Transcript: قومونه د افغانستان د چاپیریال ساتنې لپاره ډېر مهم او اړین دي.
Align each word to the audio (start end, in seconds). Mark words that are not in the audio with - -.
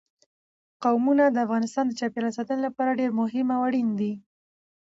قومونه 0.83 1.23
د 1.29 1.37
افغانستان 1.45 1.83
د 1.87 1.91
چاپیریال 1.99 2.33
ساتنې 2.37 2.61
لپاره 2.67 2.97
ډېر 2.99 3.11
مهم 3.19 3.47
او 3.55 3.61
اړین 3.67 3.89
دي. 3.99 4.13